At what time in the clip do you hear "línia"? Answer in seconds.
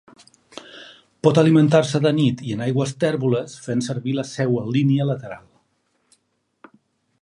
4.79-5.11